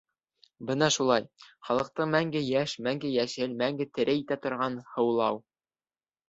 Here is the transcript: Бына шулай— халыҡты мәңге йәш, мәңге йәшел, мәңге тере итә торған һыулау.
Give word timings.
Бына 0.69 0.85
шулай— 0.93 1.27
халыҡты 1.67 2.07
мәңге 2.13 2.41
йәш, 2.47 2.73
мәңге 2.87 3.13
йәшел, 3.19 3.53
мәңге 3.61 3.87
тере 3.99 4.17
итә 4.23 4.39
торған 4.47 4.81
һыулау. 4.97 5.41